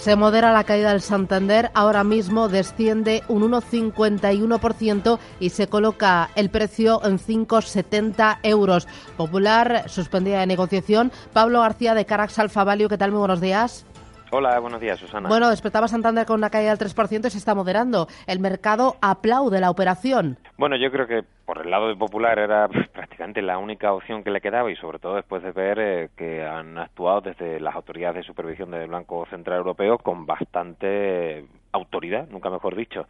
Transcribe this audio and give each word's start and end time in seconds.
Se 0.00 0.16
modera 0.16 0.50
la 0.50 0.64
caída 0.64 0.92
del 0.92 1.02
Santander, 1.02 1.70
ahora 1.74 2.04
mismo 2.04 2.48
desciende 2.48 3.22
un 3.28 3.42
1,51% 3.42 5.18
y 5.40 5.50
se 5.50 5.66
coloca 5.66 6.30
el 6.36 6.48
precio 6.48 7.04
en 7.04 7.18
5,70 7.18 8.38
euros. 8.42 8.88
Popular 9.18 9.90
suspendida 9.90 10.40
de 10.40 10.46
negociación. 10.46 11.12
Pablo 11.34 11.60
García 11.60 11.94
de 11.94 12.06
Carax 12.06 12.38
Alfa 12.38 12.64
¿qué 12.88 12.96
tal? 12.96 13.10
Muy 13.10 13.18
buenos 13.18 13.42
días. 13.42 13.84
Hola, 14.32 14.60
buenos 14.60 14.80
días, 14.80 14.96
Susana. 15.00 15.28
Bueno, 15.28 15.50
despertaba 15.50 15.88
Santander 15.88 16.24
con 16.24 16.36
una 16.36 16.50
caída 16.50 16.74
del 16.74 16.78
3% 16.78 17.26
y 17.26 17.30
se 17.30 17.38
está 17.38 17.52
moderando. 17.56 18.06
El 18.28 18.38
mercado 18.38 18.94
aplaude 19.02 19.60
la 19.60 19.70
operación. 19.70 20.38
Bueno, 20.56 20.76
yo 20.76 20.92
creo 20.92 21.08
que 21.08 21.24
por 21.44 21.62
el 21.62 21.70
lado 21.70 21.88
de 21.88 21.96
Popular 21.96 22.38
era 22.38 22.68
prácticamente 22.92 23.42
la 23.42 23.58
única 23.58 23.92
opción 23.92 24.22
que 24.22 24.30
le 24.30 24.40
quedaba 24.40 24.70
y 24.70 24.76
sobre 24.76 25.00
todo 25.00 25.16
después 25.16 25.42
de 25.42 25.50
ver 25.50 25.78
eh, 25.80 26.10
que 26.16 26.44
han 26.46 26.78
actuado 26.78 27.22
desde 27.22 27.58
las 27.58 27.74
autoridades 27.74 28.18
de 28.18 28.22
supervisión 28.22 28.70
del 28.70 28.88
Banco 28.88 29.26
Central 29.26 29.58
Europeo 29.58 29.98
con 29.98 30.26
bastante 30.26 31.46
autoridad, 31.72 32.28
nunca 32.28 32.50
mejor 32.50 32.76
dicho. 32.76 33.06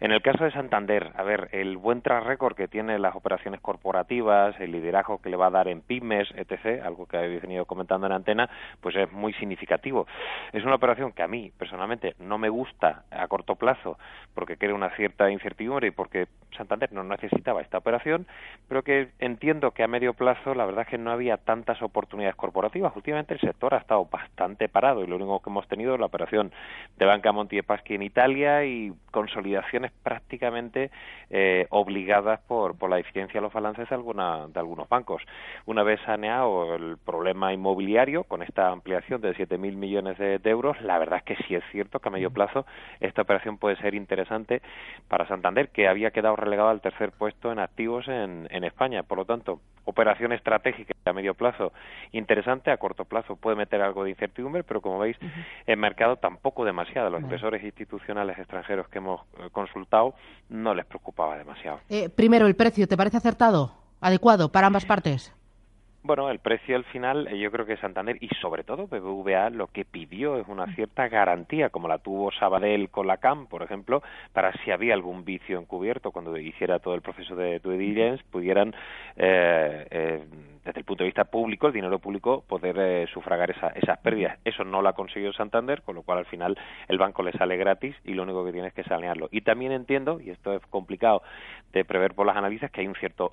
En 0.00 0.12
el 0.12 0.22
caso 0.22 0.44
de 0.44 0.52
Santander, 0.52 1.12
a 1.16 1.22
ver, 1.22 1.48
el 1.52 1.76
buen 1.76 2.02
track 2.02 2.24
record 2.24 2.56
que 2.56 2.68
tiene 2.68 2.98
las 2.98 3.14
operaciones 3.14 3.60
corporativas, 3.60 4.58
el 4.60 4.72
liderazgo 4.72 5.20
que 5.20 5.30
le 5.30 5.36
va 5.36 5.46
a 5.46 5.50
dar 5.50 5.68
en 5.68 5.80
pymes, 5.80 6.28
etc., 6.36 6.82
algo 6.84 7.06
que 7.06 7.16
habéis 7.16 7.42
venido 7.42 7.64
comentando 7.64 8.06
en 8.06 8.12
antena, 8.12 8.48
pues 8.80 8.96
es 8.96 9.10
muy 9.12 9.32
significativo. 9.34 10.06
Es 10.52 10.64
una 10.64 10.74
operación 10.74 11.12
que 11.12 11.22
a 11.22 11.28
mí, 11.28 11.52
personalmente, 11.58 12.14
no 12.18 12.38
me 12.38 12.48
gusta 12.48 13.04
a 13.10 13.26
corto 13.28 13.56
plazo 13.56 13.98
porque 14.34 14.56
crea 14.56 14.74
una 14.74 14.90
cierta 14.90 15.30
incertidumbre 15.30 15.88
y 15.88 15.90
porque 15.90 16.26
Santander 16.54 16.92
no 16.92 17.04
necesitaba 17.04 17.60
esta 17.60 17.78
operación, 17.78 18.26
pero 18.68 18.82
que 18.82 19.10
entiendo 19.18 19.72
que 19.72 19.82
a 19.82 19.88
medio 19.88 20.14
plazo 20.14 20.54
la 20.54 20.64
verdad 20.64 20.82
es 20.82 20.88
que 20.88 20.98
no 20.98 21.10
había 21.10 21.36
tantas 21.36 21.82
oportunidades 21.82 22.36
corporativas. 22.36 22.94
Últimamente 22.96 23.34
el 23.34 23.40
sector 23.40 23.74
ha 23.74 23.78
estado 23.78 24.04
bastante 24.06 24.68
parado 24.68 25.02
y 25.02 25.06
lo 25.06 25.16
único 25.16 25.40
que 25.40 25.50
hemos 25.50 25.68
tenido 25.68 25.94
es 25.94 26.00
la 26.00 26.06
operación 26.06 26.52
de 26.96 27.06
Banca 27.06 27.32
Monti 27.32 27.60
Paschi 27.62 27.94
en 27.94 28.02
Italia 28.02 28.64
y 28.64 28.92
consolidaciones 29.14 29.92
prácticamente 30.02 30.90
eh, 31.30 31.68
obligadas 31.70 32.40
por, 32.48 32.76
por 32.76 32.90
la 32.90 32.98
eficiencia 32.98 33.38
de 33.38 33.42
los 33.42 33.52
balances 33.52 33.88
de, 33.88 33.94
alguna, 33.94 34.48
de 34.48 34.58
algunos 34.58 34.88
bancos. 34.88 35.22
Una 35.66 35.84
vez 35.84 36.00
saneado 36.04 36.74
el 36.74 36.98
problema 36.98 37.52
inmobiliario 37.52 38.24
con 38.24 38.42
esta 38.42 38.70
ampliación 38.70 39.20
de 39.20 39.32
7.000 39.36 39.76
millones 39.76 40.18
de, 40.18 40.40
de 40.40 40.50
euros, 40.50 40.80
la 40.82 40.98
verdad 40.98 41.22
es 41.24 41.24
que 41.24 41.44
sí 41.44 41.54
es 41.54 41.62
cierto 41.70 42.00
que 42.00 42.08
a 42.08 42.12
medio 42.12 42.32
plazo 42.32 42.66
esta 42.98 43.22
operación 43.22 43.56
puede 43.58 43.76
ser 43.76 43.94
interesante 43.94 44.62
para 45.06 45.28
Santander, 45.28 45.68
que 45.68 45.86
había 45.86 46.10
quedado 46.10 46.34
relegado 46.34 46.70
al 46.70 46.80
tercer 46.80 47.12
puesto 47.12 47.52
en 47.52 47.60
activos 47.60 48.08
en, 48.08 48.48
en 48.50 48.64
España. 48.64 49.04
Por 49.04 49.18
lo 49.18 49.26
tanto, 49.26 49.60
operación 49.84 50.32
estratégica 50.32 50.92
a 51.04 51.12
medio 51.12 51.34
plazo 51.34 51.72
interesante, 52.12 52.70
a 52.70 52.78
corto 52.78 53.04
plazo 53.04 53.36
puede 53.36 53.56
meter 53.56 53.80
algo 53.82 54.04
de 54.04 54.10
incertidumbre, 54.10 54.64
pero 54.64 54.80
como 54.80 54.98
veis, 54.98 55.16
el 55.66 55.76
mercado 55.76 56.16
tampoco 56.16 56.64
demasiado. 56.64 57.10
Los 57.10 57.22
inversores 57.22 57.62
institucionales 57.62 58.38
extranjeros 58.38 58.88
que 58.88 59.00
hemos 59.04 59.20
eh, 59.38 59.50
consultado 59.52 60.14
no 60.48 60.74
les 60.74 60.86
preocupaba 60.86 61.36
demasiado. 61.36 61.80
Eh, 61.88 62.08
primero, 62.08 62.46
el 62.46 62.56
precio, 62.56 62.88
¿te 62.88 62.96
parece 62.96 63.18
acertado, 63.18 63.72
adecuado 64.00 64.50
para 64.50 64.66
ambas 64.66 64.84
partes? 64.84 65.32
Bueno, 66.06 66.28
el 66.28 66.38
precio 66.38 66.76
al 66.76 66.84
final, 66.84 67.28
eh, 67.28 67.38
yo 67.38 67.50
creo 67.50 67.64
que 67.64 67.78
Santander 67.78 68.18
y 68.20 68.28
sobre 68.42 68.62
todo 68.62 68.86
BBVA 68.86 69.48
lo 69.48 69.68
que 69.68 69.86
pidió 69.86 70.36
es 70.38 70.46
una 70.48 70.66
cierta 70.74 71.08
garantía, 71.08 71.70
como 71.70 71.88
la 71.88 71.96
tuvo 71.96 72.30
Sabadell 72.30 72.90
con 72.90 73.06
la 73.06 73.16
CAM, 73.16 73.46
por 73.46 73.62
ejemplo, 73.62 74.02
para 74.34 74.52
si 74.62 74.70
había 74.70 74.92
algún 74.92 75.24
vicio 75.24 75.58
encubierto 75.58 76.10
cuando 76.10 76.36
hiciera 76.36 76.78
todo 76.78 76.94
el 76.94 77.00
proceso 77.00 77.34
de 77.36 77.58
due 77.58 77.78
diligence, 77.78 78.22
pudieran 78.30 78.74
eh, 79.16 79.86
eh, 79.90 80.24
el 80.84 80.86
punto 80.86 81.02
de 81.02 81.08
vista 81.08 81.24
público, 81.24 81.66
el 81.66 81.72
dinero 81.72 81.98
público, 81.98 82.44
poder 82.46 82.76
eh, 82.78 83.06
sufragar 83.12 83.50
esa, 83.50 83.68
esas 83.68 83.98
pérdidas. 84.00 84.38
Eso 84.44 84.64
no 84.64 84.82
lo 84.82 84.90
ha 84.90 84.92
conseguido 84.92 85.32
Santander, 85.32 85.80
con 85.80 85.94
lo 85.94 86.02
cual 86.02 86.18
al 86.18 86.26
final 86.26 86.58
el 86.88 86.98
banco 86.98 87.22
le 87.22 87.32
sale 87.32 87.56
gratis 87.56 87.96
y 88.04 88.12
lo 88.12 88.22
único 88.22 88.44
que 88.44 88.52
tiene 88.52 88.68
es 88.68 88.74
que 88.74 88.84
sanearlo. 88.84 89.28
Y 89.32 89.40
también 89.40 89.72
entiendo, 89.72 90.20
y 90.20 90.28
esto 90.28 90.52
es 90.52 90.60
complicado 90.66 91.22
de 91.72 91.86
prever 91.86 92.14
por 92.14 92.26
las 92.26 92.36
analistas, 92.36 92.70
que 92.70 92.82
hay 92.82 92.86
un 92.86 92.94
cierto 92.96 93.32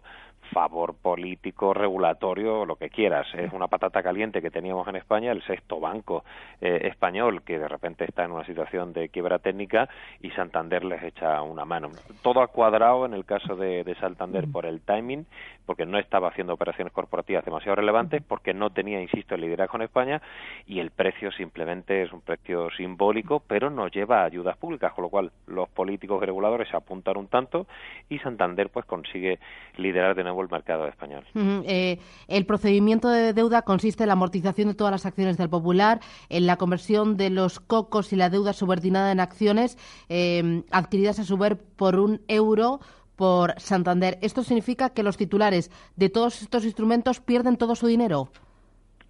favor 0.51 0.95
político, 0.95 1.73
regulatorio, 1.73 2.65
lo 2.65 2.75
que 2.75 2.89
quieras. 2.89 3.27
Es 3.33 3.51
una 3.53 3.67
patata 3.67 4.03
caliente 4.03 4.41
que 4.41 4.51
teníamos 4.51 4.87
en 4.87 4.97
España, 4.97 5.31
el 5.31 5.41
sexto 5.43 5.79
banco 5.79 6.23
eh, 6.59 6.81
español 6.83 7.41
que 7.43 7.57
de 7.57 7.67
repente 7.67 8.05
está 8.05 8.25
en 8.25 8.31
una 8.31 8.45
situación 8.45 8.93
de 8.93 9.09
quiebra 9.09 9.39
técnica 9.39 9.89
y 10.21 10.31
Santander 10.31 10.83
les 10.83 11.01
echa 11.03 11.41
una 11.41 11.65
mano. 11.65 11.89
Todo 12.21 12.41
ha 12.41 12.47
cuadrado 12.47 13.05
en 13.05 13.13
el 13.13 13.25
caso 13.25 13.55
de, 13.55 13.83
de 13.83 13.95
Santander 13.95 14.47
por 14.51 14.65
el 14.65 14.81
timing, 14.81 15.25
porque 15.65 15.85
no 15.85 15.97
estaba 15.97 16.29
haciendo 16.29 16.53
operaciones 16.53 16.91
corporativas 16.91 17.45
demasiado 17.45 17.75
relevantes, 17.75 18.21
porque 18.27 18.53
no 18.53 18.71
tenía, 18.71 19.01
insisto, 19.01 19.35
el 19.35 19.41
liderazgo 19.41 19.77
en 19.77 19.83
España 19.83 20.21
y 20.67 20.79
el 20.79 20.91
precio 20.91 21.31
simplemente 21.31 22.03
es 22.03 22.11
un 22.11 22.21
precio 22.21 22.69
simbólico, 22.71 23.41
pero 23.47 23.69
no 23.69 23.87
lleva 23.87 24.23
ayudas 24.23 24.57
públicas, 24.57 24.91
con 24.93 25.03
lo 25.03 25.09
cual 25.09 25.31
los 25.47 25.69
políticos 25.69 26.21
y 26.21 26.25
reguladores 26.25 26.67
se 26.67 26.75
apuntan 26.75 27.17
un 27.17 27.27
tanto 27.27 27.67
y 28.09 28.19
Santander 28.19 28.69
pues 28.69 28.85
consigue 28.85 29.39
liderar 29.77 30.15
de 30.15 30.23
nuevo 30.23 30.40
el 30.41 30.49
mercado 30.49 30.87
español. 30.87 31.25
Eh, 31.35 31.99
el 32.27 32.45
procedimiento 32.45 33.09
de 33.09 33.33
deuda 33.33 33.61
consiste 33.61 34.03
en 34.03 34.07
la 34.07 34.13
amortización 34.13 34.69
de 34.69 34.75
todas 34.75 34.91
las 34.91 35.05
acciones 35.05 35.37
del 35.37 35.49
Popular, 35.49 36.01
en 36.29 36.45
la 36.45 36.57
conversión 36.57 37.17
de 37.17 37.29
los 37.29 37.59
cocos 37.59 38.11
y 38.13 38.15
la 38.15 38.29
deuda 38.29 38.53
subordinada 38.53 39.11
en 39.11 39.19
acciones 39.19 39.77
eh, 40.09 40.63
adquiridas 40.71 41.19
a 41.19 41.23
su 41.23 41.37
vez 41.37 41.57
por 41.75 41.99
un 41.99 42.21
euro 42.27 42.79
por 43.15 43.53
Santander. 43.59 44.17
¿Esto 44.21 44.43
significa 44.43 44.89
que 44.89 45.03
los 45.03 45.17
titulares 45.17 45.69
de 45.95 46.09
todos 46.09 46.41
estos 46.41 46.65
instrumentos 46.65 47.19
pierden 47.19 47.57
todo 47.57 47.75
su 47.75 47.87
dinero? 47.87 48.31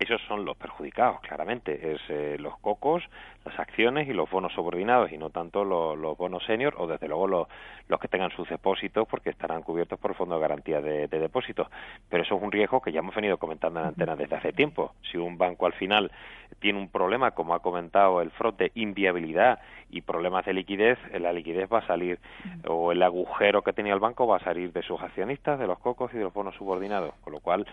Esos 0.01 0.19
son 0.27 0.45
los 0.45 0.57
perjudicados, 0.57 1.19
claramente. 1.21 1.93
Es 1.93 2.01
eh, 2.09 2.35
los 2.39 2.57
cocos, 2.57 3.03
las 3.45 3.59
acciones 3.59 4.07
y 4.07 4.13
los 4.13 4.29
bonos 4.29 4.51
subordinados 4.53 5.11
y 5.11 5.17
no 5.17 5.29
tanto 5.29 5.63
los, 5.63 6.17
bonos 6.17 6.43
senior 6.45 6.73
o 6.77 6.87
desde 6.87 7.07
luego 7.07 7.27
los, 7.27 7.47
los, 7.87 7.99
que 7.99 8.07
tengan 8.07 8.31
sus 8.31 8.49
depósitos 8.49 9.07
porque 9.07 9.29
estarán 9.29 9.61
cubiertos 9.61 9.99
por 9.99 10.11
el 10.11 10.17
Fondo 10.17 10.35
de 10.35 10.41
Garantía 10.41 10.81
de, 10.81 11.07
de, 11.07 11.19
Depósitos. 11.19 11.67
Pero 12.09 12.23
eso 12.23 12.35
es 12.35 12.41
un 12.41 12.51
riesgo 12.51 12.81
que 12.81 12.91
ya 12.91 12.99
hemos 12.99 13.13
venido 13.13 13.37
comentando 13.37 13.79
en 13.79 13.87
antena 13.87 14.15
desde 14.15 14.35
hace 14.35 14.53
tiempo. 14.53 14.93
Si 15.11 15.17
un 15.17 15.37
banco 15.37 15.67
al 15.67 15.73
final 15.73 16.11
tiene 16.59 16.79
un 16.79 16.89
problema, 16.89 17.31
como 17.31 17.53
ha 17.53 17.59
comentado 17.59 18.21
el 18.21 18.31
FROT, 18.31 18.57
de 18.57 18.71
inviabilidad 18.75 19.59
y 19.89 20.01
problemas 20.01 20.45
de 20.45 20.53
liquidez, 20.53 20.97
la 21.19 21.33
liquidez 21.33 21.69
va 21.71 21.79
a 21.79 21.87
salir 21.87 22.19
o 22.67 22.91
el 22.91 23.01
agujero 23.03 23.61
que 23.61 23.73
tenía 23.73 23.93
el 23.93 23.99
banco 23.99 24.27
va 24.27 24.37
a 24.37 24.43
salir 24.43 24.71
de 24.71 24.81
sus 24.81 25.01
accionistas, 25.01 25.59
de 25.59 25.67
los 25.67 25.79
cocos 25.79 26.11
y 26.13 26.17
de 26.17 26.23
los 26.23 26.33
bonos 26.33 26.55
subordinados. 26.55 27.13
Con 27.21 27.33
lo 27.33 27.39
cual, 27.39 27.65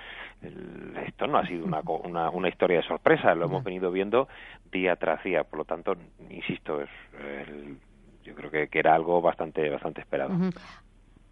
esto 1.07 1.27
no 1.27 1.39
ha 1.39 1.47
sido 1.47 1.65
una, 1.65 1.81
una 1.81 2.18
una, 2.19 2.31
una, 2.31 2.49
historia 2.49 2.79
de 2.79 2.87
sorpresa, 2.87 3.35
lo 3.35 3.47
hemos 3.47 3.63
venido 3.63 3.91
viendo 3.91 4.29
día 4.73 4.97
tras 4.97 5.23
día, 5.23 5.45
por 5.45 5.61
lo 5.61 5.65
tanto, 5.65 5.95
insisto, 6.31 6.81
es, 6.81 6.91
el, 7.21 7.79
yo 8.25 8.35
creo 8.35 8.51
que, 8.51 8.69
que, 8.69 8.79
era 8.79 8.95
algo 8.95 9.21
bastante, 9.21 9.69
bastante 9.71 10.01
esperado. 10.01 10.35
Uh 10.35 10.39
-huh. 10.39 10.55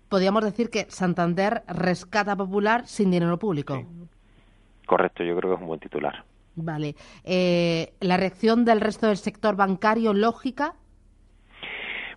Podríamos 0.08 0.44
decir 0.44 0.70
que 0.70 0.86
Santander 0.88 1.62
rescata 1.66 2.36
popular 2.36 2.86
sin 2.86 3.10
dinero 3.10 3.38
público. 3.38 3.76
Sí. 3.76 3.86
Correcto, 4.86 5.24
yo 5.24 5.36
creo 5.36 5.50
que 5.50 5.54
es 5.56 5.60
un 5.60 5.66
buen 5.66 5.80
titular. 5.80 6.24
Vale. 6.54 6.94
Eh, 7.24 7.92
¿La 8.00 8.16
reacción 8.16 8.64
del 8.64 8.80
resto 8.80 9.08
del 9.08 9.16
sector 9.16 9.56
bancario 9.56 10.14
lógica? 10.14 10.74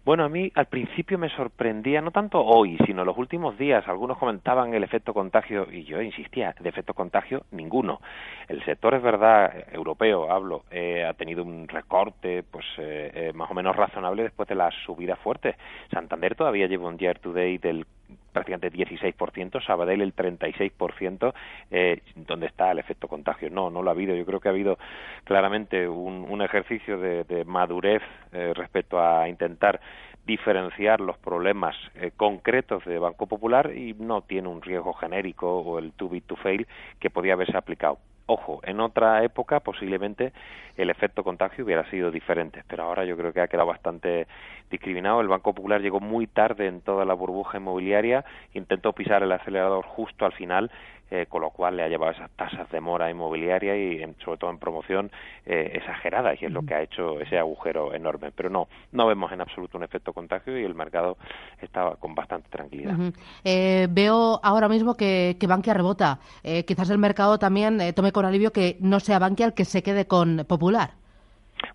Bueno, 0.05 0.23
a 0.23 0.29
mí 0.29 0.51
al 0.55 0.67
principio 0.67 1.17
me 1.17 1.29
sorprendía, 1.29 2.01
no 2.01 2.11
tanto 2.11 2.41
hoy, 2.41 2.77
sino 2.85 3.03
los 3.03 3.17
últimos 3.17 3.57
días. 3.57 3.87
Algunos 3.87 4.17
comentaban 4.17 4.73
el 4.73 4.83
efecto 4.83 5.13
contagio 5.13 5.67
y 5.71 5.83
yo 5.83 6.01
insistía, 6.01 6.55
de 6.59 6.69
efecto 6.69 6.93
contagio 6.93 7.43
ninguno. 7.51 8.01
El 8.47 8.63
sector 8.63 8.93
es 8.95 9.03
verdad, 9.03 9.51
europeo 9.73 10.31
hablo, 10.31 10.63
eh, 10.71 11.05
ha 11.05 11.13
tenido 11.13 11.43
un 11.43 11.67
recorte 11.67 12.43
pues 12.43 12.65
eh, 12.77 13.11
eh, 13.13 13.31
más 13.33 13.51
o 13.51 13.53
menos 13.53 13.75
razonable 13.75 14.23
después 14.23 14.47
de 14.47 14.55
las 14.55 14.73
subidas 14.85 15.19
fuertes. 15.19 15.55
Santander 15.91 16.33
todavía 16.33 16.67
lleva 16.67 16.87
un 16.87 16.97
year 16.97 17.19
to 17.19 17.33
del 17.33 17.85
prácticamente 18.31 18.71
16%, 18.71 19.65
Sabadell 19.65 20.01
el 20.01 20.15
36%, 20.15 21.33
eh, 21.71 22.01
donde 22.15 22.47
está 22.47 22.71
el 22.71 22.79
efecto 22.79 23.07
contagio. 23.07 23.49
No, 23.49 23.69
no 23.69 23.81
lo 23.81 23.89
ha 23.89 23.93
habido. 23.93 24.15
Yo 24.15 24.25
creo 24.25 24.39
que 24.39 24.49
ha 24.49 24.51
habido 24.51 24.77
claramente 25.23 25.87
un, 25.87 26.25
un 26.29 26.41
ejercicio 26.41 26.99
de, 26.99 27.23
de 27.23 27.45
madurez 27.45 28.01
eh, 28.31 28.53
respecto 28.55 29.01
a 29.01 29.27
intentar 29.27 29.79
diferenciar 30.25 31.01
los 31.01 31.17
problemas 31.17 31.75
eh, 31.95 32.11
concretos 32.15 32.85
de 32.85 32.99
Banco 32.99 33.25
Popular 33.25 33.75
y 33.75 33.95
no 33.95 34.21
tiene 34.21 34.47
un 34.47 34.61
riesgo 34.61 34.93
genérico 34.93 35.59
o 35.59 35.79
el 35.79 35.91
too 35.93 36.09
big 36.09 36.23
to 36.23 36.35
fail 36.35 36.67
que 36.99 37.09
podía 37.09 37.33
haberse 37.33 37.57
aplicado. 37.57 37.97
Ojo, 38.31 38.59
en 38.61 38.79
otra 38.79 39.23
época 39.23 39.59
posiblemente 39.59 40.33
el 40.77 40.91
efecto 40.91 41.23
contagio 41.23 41.65
hubiera 41.65 41.89
sido 41.89 42.11
diferente, 42.11 42.63
pero 42.67 42.83
ahora 42.83 43.03
yo 43.03 43.17
creo 43.17 43.33
que 43.33 43.41
ha 43.41 43.47
quedado 43.47 43.65
bastante 43.65 44.27
discriminado. 44.69 45.19
El 45.21 45.27
Banco 45.27 45.55
Popular 45.55 45.81
llegó 45.81 45.99
muy 45.99 46.27
tarde 46.27 46.67
en 46.67 46.81
toda 46.81 47.05
la 47.05 47.15
burbuja 47.15 47.57
inmobiliaria, 47.57 48.23
intentó 48.53 48.93
pisar 48.93 49.23
el 49.23 49.31
acelerador 49.31 49.83
justo 49.83 50.27
al 50.27 50.33
final 50.33 50.69
eh, 51.11 51.25
con 51.27 51.41
lo 51.41 51.49
cual 51.49 51.77
le 51.77 51.83
ha 51.83 51.87
llevado 51.87 52.11
esas 52.11 52.29
tasas 52.31 52.69
de 52.69 52.79
mora 52.79 53.09
inmobiliaria 53.09 53.75
y 53.75 54.01
en, 54.01 54.15
sobre 54.23 54.37
todo 54.37 54.49
en 54.49 54.59
promoción 54.59 55.11
eh, 55.45 55.71
exageradas 55.73 56.41
y 56.41 56.45
es 56.45 56.51
lo 56.51 56.61
que 56.61 56.75
ha 56.75 56.81
hecho 56.81 57.19
ese 57.19 57.37
agujero 57.37 57.93
enorme. 57.93 58.31
Pero 58.31 58.49
no, 58.49 58.67
no 58.91 59.07
vemos 59.07 59.31
en 59.31 59.41
absoluto 59.41 59.77
un 59.77 59.83
efecto 59.83 60.13
contagio 60.13 60.57
y 60.59 60.63
el 60.63 60.75
mercado 60.75 61.17
está 61.61 61.95
con 61.99 62.15
bastante 62.15 62.49
tranquilidad. 62.49 62.93
Uh 62.93 63.03
-huh. 63.03 63.13
eh, 63.43 63.87
veo 63.89 64.39
ahora 64.43 64.69
mismo 64.69 64.95
que, 64.95 65.37
que 65.39 65.47
Bankia 65.47 65.73
rebota. 65.73 66.19
quizás 66.67 66.89
el 66.89 66.97
mercado 66.97 67.39
también 67.39 67.79
tome 67.95 68.11
con 68.11 68.25
alivio 68.25 68.51
que 68.51 68.77
no 68.79 68.99
sea 68.99 69.19
Bankia 69.19 69.47
el 69.47 69.53
que 69.53 69.65
se 69.65 69.81
quede 69.83 70.05
con 70.05 70.45
Popular. 70.47 70.91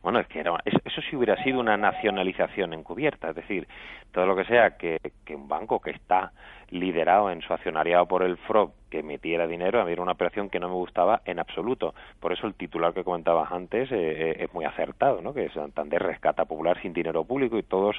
Bueno, 0.02 0.20
es 0.20 0.26
que 0.28 0.40
era, 0.40 0.52
eso 0.64 1.00
sí 1.08 1.16
hubiera 1.16 1.42
sido 1.42 1.60
una 1.60 1.76
nacionalización 1.76 2.72
encubierta, 2.72 3.30
es 3.30 3.36
decir, 3.36 3.66
todo 4.12 4.26
lo 4.26 4.36
que 4.36 4.44
sea 4.44 4.76
que, 4.76 4.98
que 5.24 5.34
un 5.34 5.48
banco 5.48 5.80
que 5.80 5.90
está 5.90 6.32
liderado 6.70 7.30
en 7.30 7.40
su 7.42 7.52
accionariado 7.52 8.06
por 8.06 8.22
el 8.22 8.36
FROB 8.36 8.72
que 8.94 9.02
metiera 9.02 9.48
dinero, 9.48 9.80
a 9.80 9.84
mí 9.84 9.90
era 9.90 10.02
una 10.02 10.12
operación 10.12 10.48
que 10.48 10.60
no 10.60 10.68
me 10.68 10.74
gustaba 10.74 11.20
en 11.24 11.40
absoluto. 11.40 11.94
Por 12.20 12.32
eso 12.32 12.46
el 12.46 12.54
titular 12.54 12.94
que 12.94 13.02
comentabas 13.02 13.50
antes 13.50 13.90
eh, 13.90 13.96
eh, 13.96 14.36
es 14.38 14.54
muy 14.54 14.64
acertado, 14.64 15.20
¿no? 15.20 15.34
que 15.34 15.48
Santander 15.48 16.00
rescata 16.00 16.44
popular 16.44 16.80
sin 16.80 16.92
dinero 16.92 17.24
público 17.24 17.58
y 17.58 17.64
todos, 17.64 17.96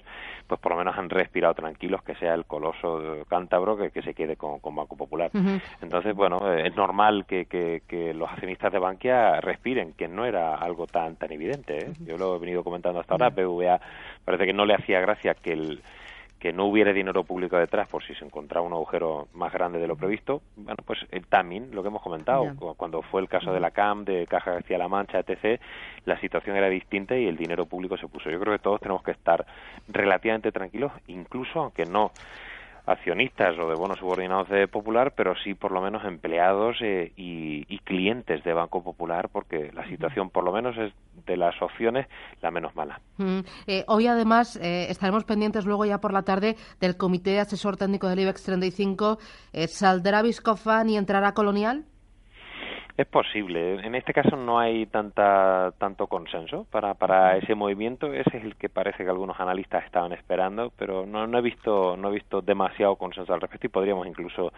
pues 0.47 0.57
por 0.61 0.71
lo 0.71 0.77
menos 0.77 0.97
han 0.97 1.09
respirado 1.09 1.53
tranquilos 1.53 2.01
que 2.01 2.15
sea 2.15 2.33
el 2.33 2.45
coloso 2.45 3.25
cántabro 3.27 3.75
que, 3.75 3.91
que 3.91 4.03
se 4.03 4.13
quede 4.13 4.37
con, 4.37 4.61
Banco 4.75 4.95
Popular. 4.95 5.31
Entonces, 5.81 6.15
bueno, 6.15 6.39
eh, 6.53 6.67
es 6.67 6.75
normal 6.77 7.25
que, 7.25 7.45
que, 7.45 7.83
que, 7.87 8.13
los 8.13 8.29
accionistas 8.29 8.71
de 8.71 8.79
Bankia 8.79 9.41
respiren, 9.41 9.93
que 9.93 10.07
no 10.07 10.25
era 10.25 10.55
algo 10.55 10.87
tan, 10.87 11.17
tan 11.17 11.31
evidente. 11.31 11.91
Yo 12.05 12.17
lo 12.17 12.35
he 12.35 12.39
venido 12.39 12.63
comentando 12.63 13.01
hasta 13.01 13.15
ahora, 13.15 13.29
BVA 13.29 13.81
parece 14.23 14.45
que 14.45 14.53
no 14.53 14.65
le 14.65 14.75
hacía 14.75 15.01
gracia 15.01 15.33
que 15.33 15.53
el 15.53 15.81
que 16.39 16.53
no 16.53 16.65
hubiera 16.65 16.93
dinero 16.93 17.23
público 17.23 17.57
detrás 17.57 17.87
por 17.87 18.03
si 18.03 18.13
se 18.15 18.25
encontraba 18.25 18.65
un 18.65 18.73
agujero 18.73 19.27
más 19.33 19.51
grande 19.51 19.79
de 19.79 19.87
lo 19.87 19.95
previsto, 19.95 20.41
bueno, 20.55 20.77
pues 20.85 20.99
el 21.11 21.25
timing, 21.25 21.73
lo 21.73 21.81
que 21.81 21.87
hemos 21.87 22.01
comentado, 22.01 22.55
cuando 22.77 23.01
fue 23.01 23.21
el 23.21 23.29
caso 23.29 23.53
de 23.53 23.59
la 23.59 23.71
CAM, 23.71 24.05
de 24.05 24.27
Caja 24.27 24.51
García-La 24.51 24.87
Mancha, 24.87 25.19
etc., 25.19 25.59
la 26.05 26.19
situación 26.19 26.55
era 26.55 26.69
distinta 26.69 27.17
y 27.17 27.25
el 27.25 27.37
dinero 27.37 27.65
público 27.65 27.97
se 27.97 28.07
puso. 28.07 28.29
Yo 28.29 28.39
creo 28.39 28.53
que 28.53 28.63
todos 28.63 28.81
tenemos 28.81 29.01
que 29.01 29.11
estar 29.11 29.45
relativamente 29.87 30.51
tranquilos, 30.51 30.91
incluso 31.07 31.61
aunque 31.61 31.85
no 31.85 32.11
accionistas 32.85 33.57
o 33.57 33.69
de 33.69 33.75
bonos 33.75 33.99
subordinados 33.99 34.49
de 34.49 34.67
Popular, 34.67 35.13
pero 35.15 35.33
sí 35.43 35.53
por 35.53 35.71
lo 35.71 35.81
menos 35.81 36.03
empleados 36.05 36.77
eh, 36.81 37.11
y, 37.15 37.65
clientes 37.85 38.43
de 38.43 38.51
Banco 38.51 38.83
Popular, 38.83 39.29
porque 39.31 39.71
la 39.73 39.87
situación 39.87 40.31
por 40.31 40.43
lo 40.43 40.51
menos 40.51 40.75
es 40.77 40.91
de 41.27 41.37
las 41.37 41.53
opciones 41.61 42.07
la 42.41 42.49
menos 42.49 42.75
mala. 42.75 42.99
Mm, 43.17 43.39
eh, 43.67 43.83
hoy 43.87 44.07
además 44.07 44.55
eh, 44.55 44.87
estaremos 44.89 45.23
pendientes 45.23 45.65
luego 45.65 45.85
ya 45.85 45.99
por 45.99 46.11
la 46.11 46.23
tarde 46.23 46.55
del 46.79 46.97
Comité 46.97 47.39
Asesor 47.39 47.77
Técnico 47.77 48.09
del 48.09 48.19
IBEX 48.19 48.43
35. 48.43 49.19
¿Saldrá 49.67 50.23
Viscofan 50.23 50.89
y 50.89 50.97
entrará 50.97 51.33
Colonial? 51.33 51.85
Es 52.97 53.07
posible. 53.07 53.85
En 53.85 53.93
este 53.93 54.13
caso 54.13 54.37
no 54.37 54.57
hay 54.57 54.85
tanta, 54.85 55.73
tanto 55.77 56.07
consenso 56.07 56.65
para, 56.71 56.93
para 56.93 57.35
ese 57.35 57.53
movimiento. 57.53 58.13
Ese 58.13 58.37
es 58.37 58.43
el 58.45 58.55
que 58.55 58.69
parece 58.69 59.03
que 59.03 59.09
algunos 59.09 59.37
analistas 59.37 59.83
estaban 59.83 60.13
esperando, 60.13 60.71
pero 60.77 61.05
no, 61.05 61.27
no, 61.27 61.37
he 61.37 61.41
visto 61.41 61.97
no 61.97 62.09
he 62.09 62.13
visto 62.13 62.41
demasiado 62.41 62.95
consenso 62.95 63.33
al 63.33 63.41
respecto 63.41 63.67
y 63.67 63.69
podríamos 63.69 64.07
incluso 64.07 64.53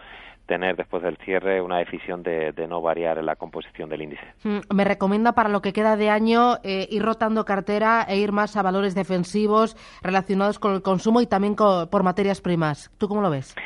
tener 0.46 0.76
después 0.76 1.02
del 1.02 1.16
cierre 1.18 1.60
una 1.60 1.78
decisión 1.78 2.22
de, 2.22 2.52
de 2.52 2.68
no 2.68 2.80
variar 2.80 3.22
la 3.24 3.34
composición 3.34 3.88
del 3.88 4.02
índice. 4.02 4.24
Mm, 4.44 4.58
me 4.72 4.84
recomienda 4.84 5.32
para 5.32 5.48
lo 5.48 5.60
que 5.60 5.72
queda 5.72 5.96
de 5.96 6.08
año 6.08 6.58
eh, 6.62 6.86
ir 6.90 7.02
rotando 7.02 7.44
cartera 7.44 8.06
e 8.08 8.18
ir 8.18 8.30
más 8.30 8.56
a 8.56 8.62
valores 8.62 8.94
defensivos 8.94 9.76
relacionados 10.00 10.60
con 10.60 10.74
el 10.74 10.82
consumo 10.82 11.20
y 11.20 11.26
también 11.26 11.56
por 11.56 12.02
materias 12.04 12.40
primas. 12.40 12.90
¿Tú 12.98 13.08
cómo 13.08 13.20
lo 13.20 13.30
ves? 13.30 13.56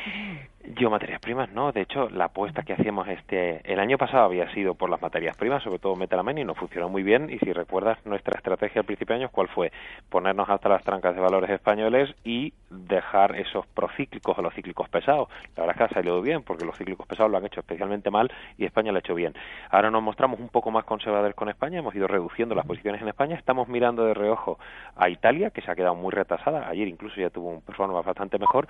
Yo 0.65 0.89
materias 0.89 1.19
primas 1.19 1.51
no, 1.51 1.73
de 1.73 1.81
hecho 1.81 2.09
la 2.09 2.25
apuesta 2.25 2.63
que 2.63 2.71
hacíamos 2.71 3.09
este 3.09 3.59
el 3.69 3.81
año 3.81 3.97
pasado 3.97 4.23
había 4.23 4.49
sido 4.53 4.75
por 4.75 4.89
las 4.89 5.01
materias 5.01 5.35
primas, 5.35 5.61
sobre 5.61 5.77
todo 5.77 5.97
metalamain 5.97 6.37
y 6.37 6.45
nos 6.45 6.57
funcionó 6.57 6.87
muy 6.87 7.03
bien. 7.03 7.29
Y 7.29 7.37
si 7.39 7.51
recuerdas 7.51 7.97
nuestra 8.05 8.37
estrategia 8.37 8.79
al 8.79 8.85
principio 8.85 9.13
de 9.13 9.23
año 9.23 9.29
cuál 9.29 9.49
fue 9.49 9.73
ponernos 10.09 10.49
hasta 10.49 10.69
las 10.69 10.81
trancas 10.83 11.15
de 11.15 11.21
valores 11.21 11.49
españoles 11.49 12.15
y 12.23 12.53
dejar 12.69 13.35
esos 13.35 13.67
procíclicos 13.67 14.37
o 14.37 14.41
los 14.41 14.53
cíclicos 14.53 14.87
pesados. 14.87 15.27
La 15.57 15.63
verdad 15.65 15.71
es 15.71 15.77
que 15.77 15.83
ha 15.83 16.01
salido 16.01 16.21
bien 16.21 16.43
porque 16.43 16.63
los 16.63 16.77
cíclicos 16.77 17.05
pesados 17.07 17.29
lo 17.29 17.37
han 17.37 17.45
hecho 17.45 17.59
especialmente 17.59 18.09
mal 18.09 18.31
y 18.57 18.63
España 18.63 18.93
lo 18.93 18.97
ha 18.97 18.99
hecho 18.99 19.15
bien. 19.15 19.33
Ahora 19.69 19.91
nos 19.91 20.01
mostramos 20.01 20.39
un 20.39 20.47
poco 20.47 20.71
más 20.71 20.85
conservadores 20.85 21.35
con 21.35 21.49
España, 21.49 21.79
hemos 21.79 21.93
ido 21.93 22.07
reduciendo 22.07 22.55
las 22.55 22.65
posiciones 22.65 23.01
en 23.01 23.09
España, 23.09 23.35
estamos 23.35 23.67
mirando 23.67 24.05
de 24.05 24.13
reojo 24.13 24.59
a 24.95 25.09
Italia 25.09 25.49
que 25.49 25.61
se 25.61 25.69
ha 25.69 25.75
quedado 25.75 25.95
muy 25.95 26.11
retrasada, 26.11 26.69
ayer 26.69 26.87
incluso 26.87 27.19
ya 27.19 27.29
tuvo 27.29 27.49
un 27.49 27.61
performance 27.61 28.05
bastante 28.05 28.39
mejor. 28.39 28.69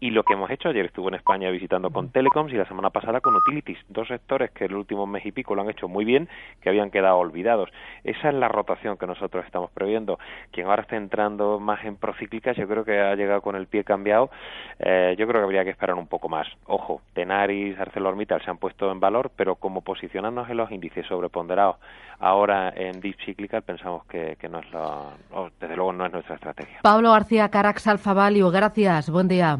Y 0.00 0.10
lo 0.10 0.22
que 0.22 0.32
hemos 0.32 0.50
hecho 0.50 0.70
ayer 0.70 0.86
estuvo 0.86 1.08
en 1.08 1.14
España 1.16 1.33
España 1.34 1.50
visitando 1.50 1.90
con 1.90 2.10
Telecoms 2.10 2.52
y 2.52 2.56
la 2.56 2.64
semana 2.64 2.90
pasada 2.90 3.20
con 3.20 3.34
Utilities, 3.34 3.78
dos 3.88 4.06
sectores 4.06 4.52
que 4.52 4.66
el 4.66 4.76
último 4.76 5.04
mes 5.04 5.26
y 5.26 5.32
pico 5.32 5.56
lo 5.56 5.62
han 5.62 5.70
hecho 5.70 5.88
muy 5.88 6.04
bien, 6.04 6.28
que 6.60 6.68
habían 6.68 6.92
quedado 6.92 7.16
olvidados. 7.16 7.70
Esa 8.04 8.28
es 8.28 8.34
la 8.36 8.46
rotación 8.46 8.96
que 8.96 9.08
nosotros 9.08 9.44
estamos 9.44 9.72
previendo. 9.72 10.20
Quien 10.52 10.68
ahora 10.68 10.82
está 10.82 10.94
entrando 10.94 11.58
más 11.58 11.84
en 11.84 11.96
procíclicas, 11.96 12.56
yo 12.56 12.68
creo 12.68 12.84
que 12.84 13.00
ha 13.00 13.16
llegado 13.16 13.42
con 13.42 13.56
el 13.56 13.66
pie 13.66 13.82
cambiado. 13.82 14.30
Eh, 14.78 15.16
yo 15.18 15.26
creo 15.26 15.40
que 15.40 15.44
habría 15.44 15.64
que 15.64 15.70
esperar 15.70 15.96
un 15.96 16.06
poco 16.06 16.28
más. 16.28 16.46
Ojo, 16.66 17.02
Tenaris, 17.14 17.76
ArcelorMittal 17.80 18.40
se 18.44 18.50
han 18.50 18.58
puesto 18.58 18.92
en 18.92 19.00
valor, 19.00 19.32
pero 19.34 19.56
como 19.56 19.80
posicionarnos 19.80 20.48
en 20.48 20.56
los 20.56 20.70
índices 20.70 21.04
sobreponderados 21.08 21.78
ahora 22.20 22.72
en 22.76 23.00
Deep 23.00 23.16
Cyclical, 23.24 23.62
pensamos 23.62 24.06
que, 24.06 24.38
no 24.48 24.60
es 24.60 24.70
lo, 24.70 25.50
desde 25.58 25.74
luego 25.74 25.92
no 25.92 26.06
es 26.06 26.12
nuestra 26.12 26.36
estrategia. 26.36 26.78
Pablo 26.82 27.10
García 27.10 27.48
Carax 27.48 27.88
Alfa 27.88 28.14
Value, 28.14 28.50
gracias. 28.52 29.10
Buen 29.10 29.26
día. 29.26 29.58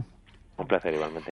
Un 0.57 0.67
placer 0.69 0.95
igualmente. 0.95 1.23